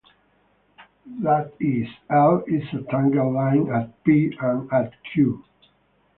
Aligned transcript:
That 1.21 1.53
is, 1.59 1.87
"L" 2.09 2.43
is 2.47 2.63
a 2.73 2.81
tangent 2.89 3.33
line 3.33 3.69
at 3.69 4.03
"P" 4.03 4.35
and 4.41 4.67
at 4.73 4.93
"Q". 5.13 5.43